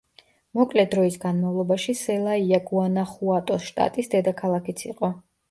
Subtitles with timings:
[0.59, 5.13] მოკლე დროის განმავლობაში, სელაია გუანახუატოს შტატის დედაქალაქიც იყო.